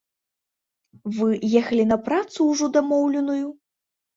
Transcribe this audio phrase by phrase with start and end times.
[1.17, 1.29] Вы
[1.63, 3.45] ехалі на працу ўжо дамоўленую?